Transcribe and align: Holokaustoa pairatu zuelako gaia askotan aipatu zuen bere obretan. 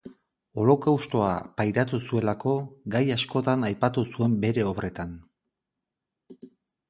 Holokaustoa 0.61 1.33
pairatu 1.59 1.99
zuelako 2.05 2.53
gaia 2.95 3.19
askotan 3.21 3.67
aipatu 3.69 4.05
zuen 4.15 4.35
bere 4.47 4.65
obretan. 4.71 5.13